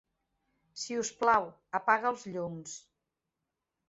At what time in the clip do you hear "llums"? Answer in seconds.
2.31-2.73